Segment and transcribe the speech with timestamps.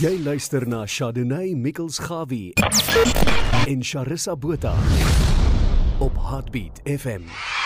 [0.00, 2.52] Jy luister na Chardonnay Mikkels Gawie
[3.68, 4.72] en Charissa Botha
[5.98, 7.59] op Heartbeat FM.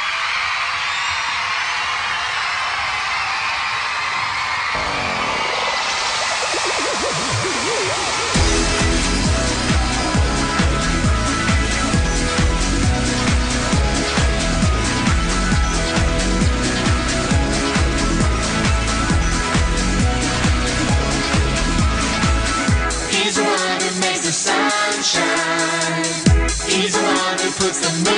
[27.76, 28.13] It's a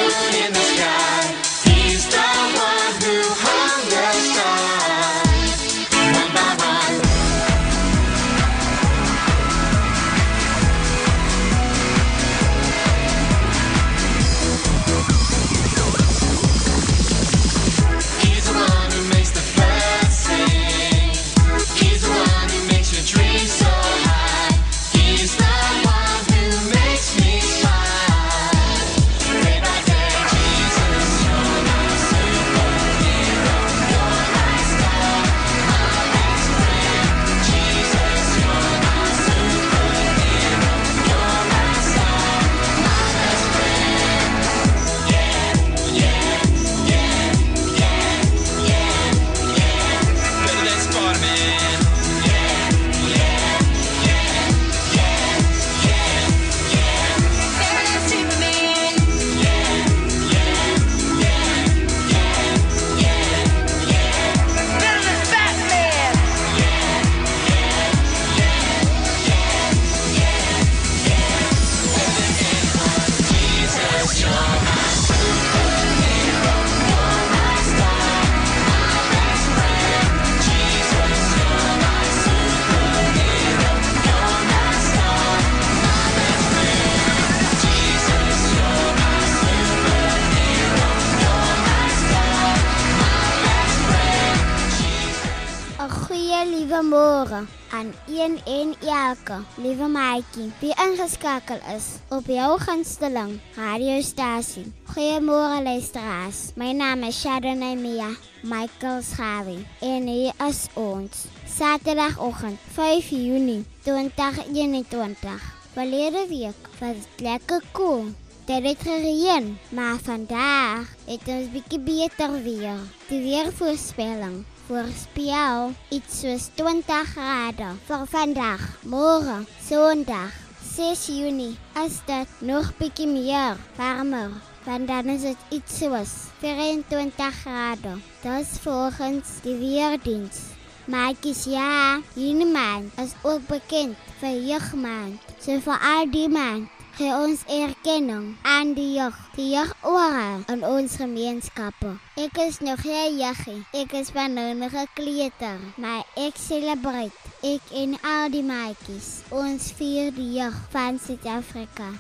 [97.76, 104.64] aan een en elke liewe maatjie wie ingeskakel is op jou gunsteling radiostasie.
[104.92, 106.38] Goeiemôre luisteraars.
[106.54, 108.08] My naam is Sharon Mia
[108.42, 111.26] Michael Schawi en hier is ons.
[111.58, 115.42] Saterdagoggend 5 Junie 2021.
[115.72, 118.04] Verlede week was dit lekker koel.
[118.44, 122.78] Dit het gereën, maar vandag het ons bietjie beter weer.
[123.08, 130.34] Die weervoorspelling voorspel iets soos 20 grade vir vandag, môre, Sondag,
[130.74, 131.54] 6 Junie.
[131.78, 134.34] As dit nog bietjie meer warmer,
[134.66, 137.94] want dan is dit iets soos 24 grade.
[138.24, 140.42] Dis volgens die weerdiens.
[140.90, 145.34] Maatjies, ja, hierdie maand is ook bekend vir jeugmaand.
[145.42, 150.62] So vir al die maand gee ons erkenning aan die jeug, die jeug oral in
[150.64, 151.90] ons gemeenskappe.
[152.16, 157.12] Ek is nog geen jeggie, ek is van nou nog 'n kleuter, maar ek celebrate
[157.42, 159.20] ek en al die maatjies.
[159.28, 161.92] Ons vier die jeug van Suid-Afrika.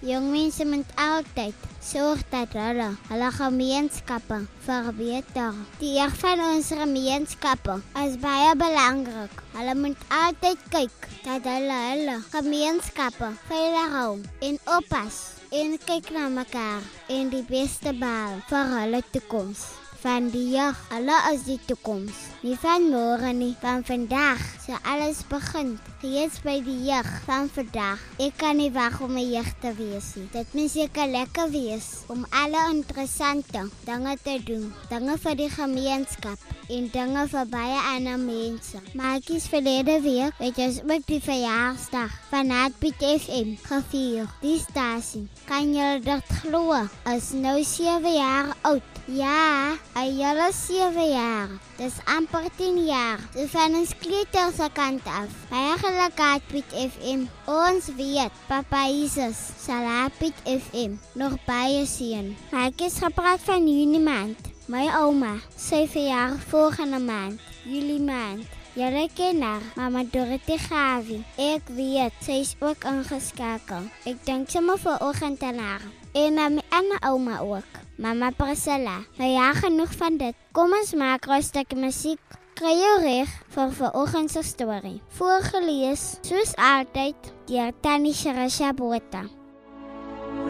[0.00, 5.52] Jong mense moet altyd sorg dat hulle hulle gemeenskappe verbeter.
[5.78, 9.47] Die jeug van ons gemeenskappe is baie belangrik.
[9.58, 14.12] Hulle moet altyd kyk dat hulle hulle gemeenskappe veilig hou
[14.48, 15.16] en oppas
[15.60, 16.86] en kyk na mekaar
[17.16, 19.66] en die beste bal vir hulle toekoms.
[19.98, 22.18] Van die jeug, hulle is die toekoms.
[22.46, 24.38] Nie van môre nie, van vandag.
[24.62, 25.72] So alles begin
[26.04, 28.04] reeds by die jeug van vandag.
[28.22, 30.28] Ek kan nie wag om 'n jeug te wees nie.
[30.30, 34.72] Dit moet seker lekker wees om alle interessante dinge te doen.
[34.88, 36.38] Dinge vir die gemeenskap
[36.68, 38.78] en dinge vir baie ander mense.
[38.94, 44.30] Maatjies verlede week het ons ook die verjaarsdag van Heartbeat FM gevier.
[44.42, 46.86] Die stasie, kan jy dit glo,
[47.16, 48.82] is nou 7 jaar oud.
[49.08, 51.50] Ja, hy julle 7 jaar.
[51.78, 53.18] Dis amper 10 jaar.
[53.34, 55.32] So van ons kleuter se kant af.
[55.50, 57.24] Baie geluk Heartbeat FM.
[57.50, 62.36] Ons weet, Papa Jesus sal Heartbeat FM nog baie sien.
[62.54, 64.52] Ek is gepraat van Junie maand.
[64.70, 68.46] My ouma, sy verjaar volgende maand, Julie maand.
[68.78, 71.24] Julle ken haar, Mama Dorothy Gawie.
[71.40, 73.90] Ek weet, sy is ook ingeskakel.
[74.06, 75.90] Ek dink sommer vir oggend aan haar.
[76.14, 79.02] En aan my ander ouma ook, Mama Priscilla.
[79.18, 80.34] Nou ja, genoeg van dit.
[80.54, 82.20] Kom ons maak 'n stukkie musiek.
[82.54, 85.02] Kry jou reg vir vanoggend se storie.
[85.18, 87.16] Voorgeles, soos altyd,
[87.46, 89.22] deur Tannie Sharasha Botha.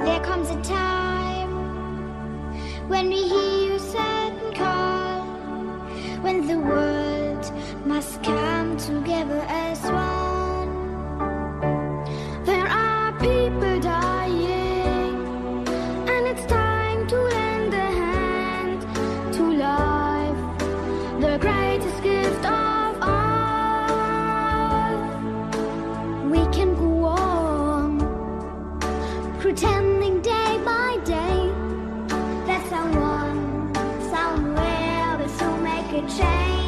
[0.05, 1.53] There comes a time
[2.89, 5.25] when we hear you and call,
[6.23, 7.53] when the world
[7.87, 9.41] must come together
[36.01, 36.68] could change.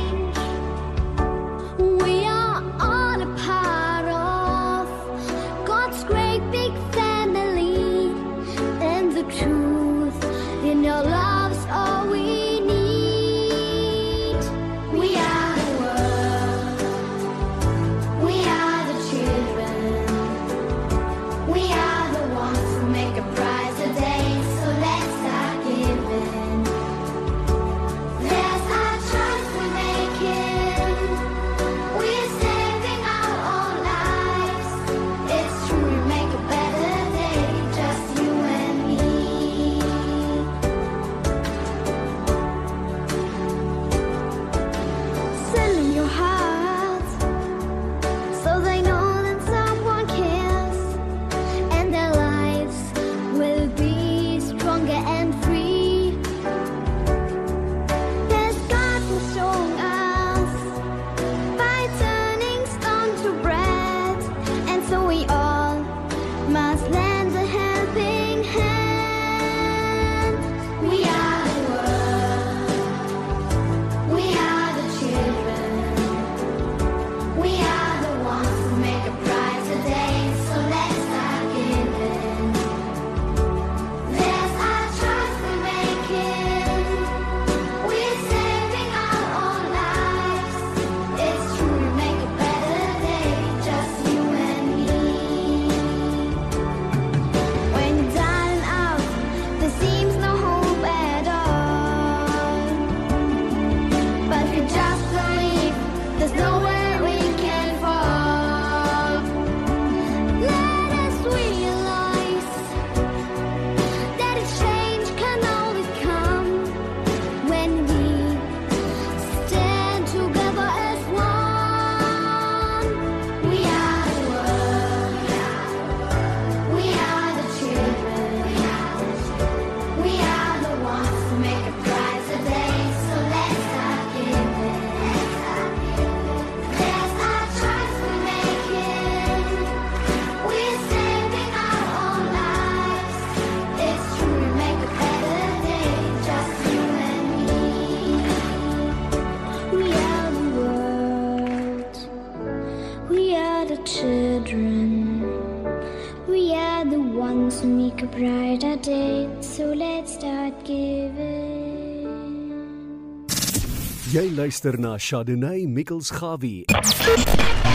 [164.10, 166.64] Jy luister na Chardonnay Mikkels Gawie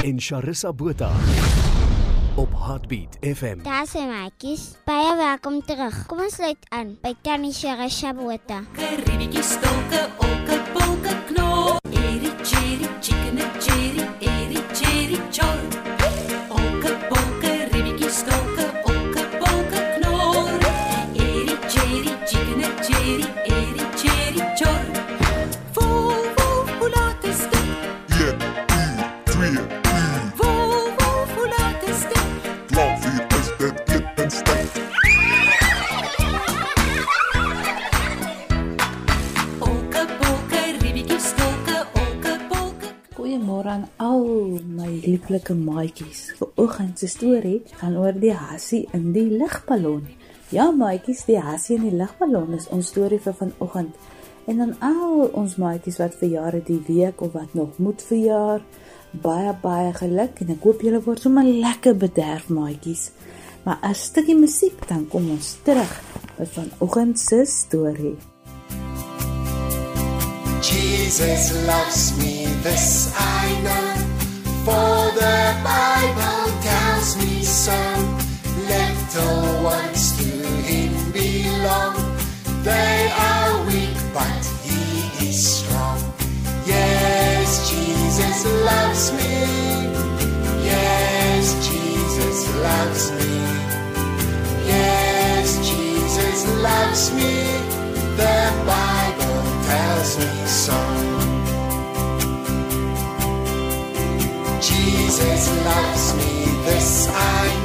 [0.04, 1.08] en Charissa Botha
[2.36, 3.64] op Heartbeat FM.
[3.64, 5.96] Daar sê maatjies, baie welkom terug.
[6.12, 8.66] Kom ons sluit aan by Tannie Sharasha Botha.
[8.76, 10.10] Karibiki stokke,
[45.36, 46.34] my lieflike maatjies.
[46.38, 50.08] Vanoggend se storie gaan oor die hassie in die lugballon.
[50.50, 53.96] Ja maatjies, die hassie in die lugballon is ons storie vir vanoggend.
[54.48, 58.62] En dan al ons maatjies wat verjaar het die week of wat nog moet verjaar,
[59.12, 63.12] baie baie geluk en ek hoop julle word sommer lekker bederf maatjies.
[63.64, 66.02] Maar 'n stukkie musiek dan kom ons terug
[66.38, 68.18] by vanoggend se storie.
[70.62, 74.05] Jesus loves me, this I know.
[74.66, 77.78] For the Bible tells me so.
[78.68, 81.94] Little ones to him belong.
[82.64, 86.00] They are weak, but he is strong.
[86.66, 89.46] Yes, Jesus loves me.
[90.66, 93.35] Yes, Jesus loves me.
[105.66, 107.65] Loves me, this I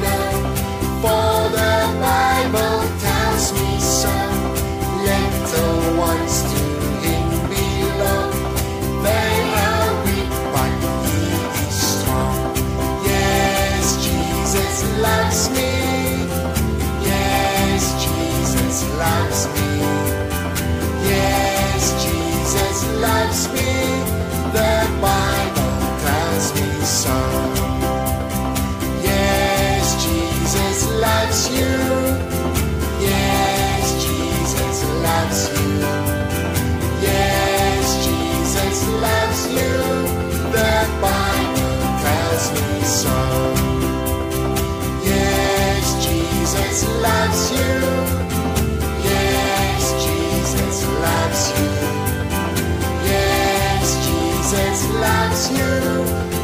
[55.41, 55.73] Loves you.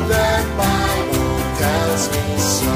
[0.08, 2.76] The Bible tells me so.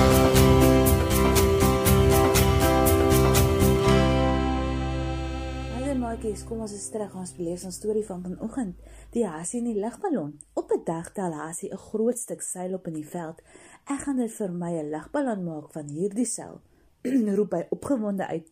[6.01, 7.13] Maatjies, kom ons is terug.
[7.16, 8.75] Ons beleef ons storie van vanoggend.
[9.13, 10.34] Die hasie in die lugballon.
[10.54, 13.42] Op 'n dag tel hasie 'n groot stuk seil op in die veld.
[13.86, 16.62] Ek gaan dit vir my 'n lugballon maak van hierdie seil.
[17.38, 18.51] roep hy opgewonde uit.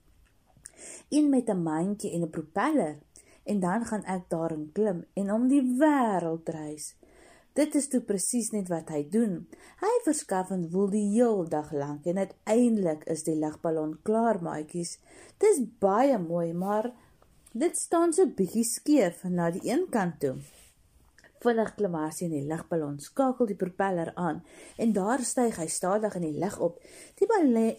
[1.09, 2.97] Een met 'n mandjie en 'n propeller
[3.43, 6.98] en dan gaan ek daarin klim en om die wêreld reis.
[7.57, 9.41] Dit is toe presies net wat hy doen.
[9.81, 14.97] Hy verskaf en woel die heel dag lank en uiteindelik is die lugballon klaar, maatjies.
[15.41, 16.91] Dis baie mooi, maar
[17.51, 20.35] dit staan so bietjie skeef na die een kant toe.
[21.39, 24.41] Vinnig klim Hasie in die lugballon, skakel die propeller aan
[24.77, 26.77] en daar styg hy stadig in die lug op.
[27.19, 27.29] Die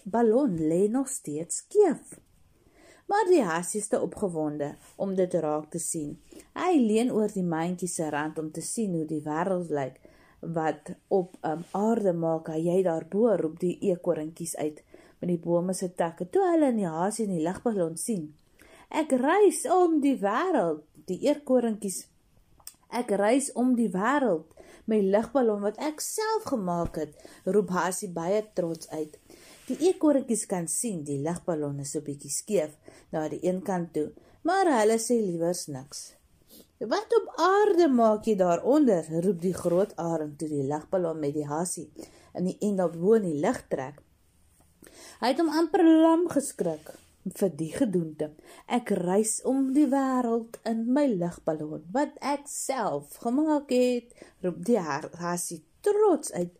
[0.08, 2.16] ballon lê nog steeds skeef.
[3.10, 6.14] Maar die Hasie is te opgewonde om dit raak te sien.
[6.54, 9.98] Hy leun oor die mandjie se rand om te sien hoe die wêreld lyk
[10.40, 12.52] wat op um, aarde maak.
[12.54, 14.78] Hy daarbo roep die eekorntjies uit
[15.20, 18.30] met die bome se takke toe hulle in die Hasie in die lugballon sien.
[18.88, 22.04] Ek reis om die wêreld, die eekorntjies
[22.90, 24.48] Ek reis om die wêreld.
[24.90, 27.12] My lugballon wat ek self gemaak het,
[27.46, 29.14] roep Hasie baie trots uit.
[29.70, 32.72] Die eekorntjies kan sien die lugballon is 'n bietjie skeef
[33.12, 34.08] na die een kant toe,
[34.42, 36.00] maar hulle sê liewers niks.
[36.92, 39.04] Wat op aarde maak jy daaronder?
[39.24, 41.86] roep die groot arend toe die lugballon met die Hasie
[42.34, 44.02] in die end op bo in die lug trek.
[45.20, 46.90] Hy het hom amper lam geskrik
[47.38, 48.30] vir die gedoente.
[48.66, 54.10] Ek reis om die wêreld in my lugballon wat ek self gemaak het,
[54.42, 56.56] roep die Hasie trots uit.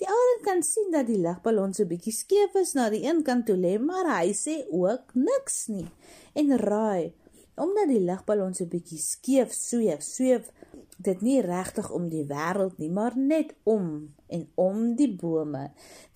[0.00, 3.46] Die arend kan sien dat die lugballon so bietjie skeef is na die een kant
[3.46, 5.88] toe lê, maar hy sê ook niks nie.
[6.32, 7.12] En raai,
[7.60, 10.46] Omdat die lugballon so bietjie skeef sweef, sweef
[11.04, 15.66] dit nie regtig om die wêreld nie, maar net om en om die bome.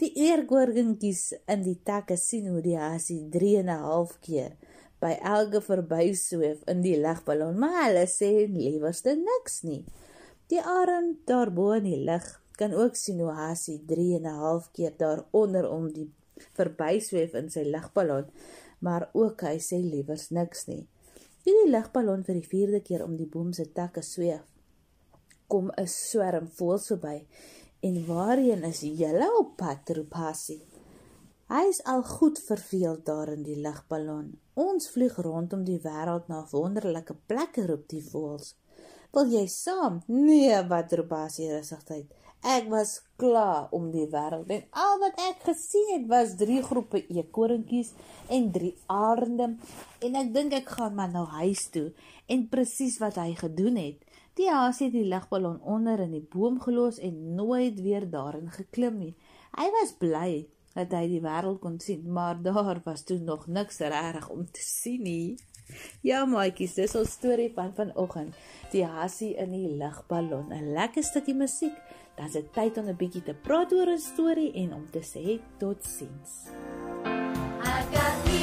[0.01, 4.57] Die eergorgentjies in die takke sien hoe die hasie 3 en 'n half keer
[5.05, 9.85] by elke verbysweef in die lugballon, maar hulle sê liewerste niks nie.
[10.49, 14.71] Die arend daarbo in die lug kan ook sien hoe hasie 3 en 'n half
[14.73, 16.11] keer daaronder om die
[16.53, 18.27] verbysweef in sy lugballon,
[18.79, 20.87] maar ook hy sê liewers niks nie.
[21.45, 24.45] Toe die lugballon vir die 4de keer om die boom se takke sweef,
[25.49, 27.27] kom 'n swerm voëls verby.
[27.81, 30.63] En waarheen is julle op pad, roep Hassie.
[31.53, 34.39] Hy is al goed verveel daar in die lugballon.
[34.55, 38.55] Ons vlieg rondom die wêreld na wonderlike plekke, roep die voëls.
[39.13, 40.03] Wil jy saam?
[40.07, 42.09] Nee, wat roep Hassie rusigheid.
[42.45, 47.01] Ek was klaar om die wêreld en al wat ek gesien het was drie groepe
[47.09, 47.95] eekorntjies
[48.29, 49.55] en drie arende
[50.05, 51.87] en ek dink ek gaan maar nou huis toe
[52.29, 56.57] en presies wat hy gedoen het Die haas het die lugballon onder in die boom
[56.63, 59.13] gelos en nooit weer daarin geklim nie.
[59.55, 60.31] Hy was bly
[60.75, 64.65] dat hy die wêreld kon sien, maar daar was toe nog niks reg om te
[64.67, 65.37] sien nie.
[66.03, 68.35] Ja, maatjies, dis ons storie van vanoggend.
[68.75, 71.79] Die hasie in die lugballon, 'n lekker stukkie musiek.
[72.17, 75.01] Dan is dit tyd om 'n bietjie te praat oor 'n storie en om te
[75.01, 76.51] sê totsiens.
[77.65, 78.34] I've got peace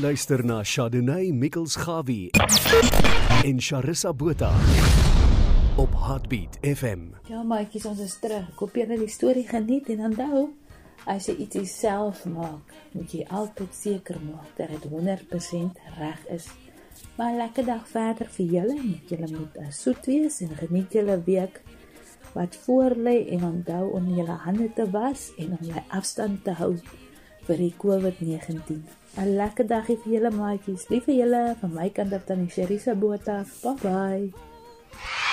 [0.00, 2.30] luister na Chardonnay Mikkels Gawie
[3.44, 4.48] en Charissa Botha
[5.76, 7.00] op Heartbeat FM.
[7.28, 8.46] Ja, maatjies, ons is terug.
[8.48, 10.46] Ek hoop julle het die storie geniet en onthou,
[11.04, 16.48] as jy ietsie self maak, moet jy altyd seker maak dat dit 100% reg is.
[17.18, 18.78] Maar lekker dag verder vir julle.
[18.80, 21.60] Moet julle moet uh, soet wees en geniet julle week
[22.32, 26.72] wat voorlê en onthou om julle hande te was en om jy afstand te hou
[27.50, 28.78] vir die COVID-19.
[29.18, 30.86] 'n Lekker dagie vir julle maatjies.
[30.90, 33.42] Lief vir julle van my kant af dan die Sherisa Botha.
[33.62, 35.29] Bye bye.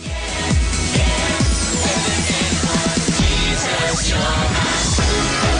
[3.18, 5.53] Jesus, you're my